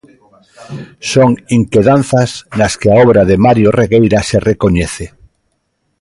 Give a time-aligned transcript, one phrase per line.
[1.11, 1.29] Son
[1.59, 5.05] inquedanzas nas que a obra de Mario Regueira se recoñece.